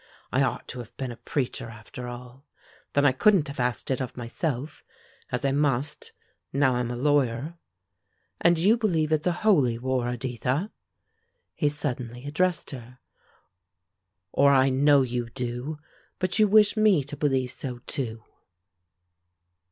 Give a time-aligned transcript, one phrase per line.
[0.31, 2.43] I ought to have been a preacher, after all;
[2.93, 4.83] then I couldn't have asked it of myself,
[5.31, 6.13] as I must,
[6.51, 7.53] now I'm a lawyer.
[8.39, 10.71] And you believe it's a holy war, Editha?"
[11.53, 12.97] he suddenly addressed her.
[14.31, 15.77] "Or, I know you do!
[16.17, 18.23] But you wish me to believe so, too?"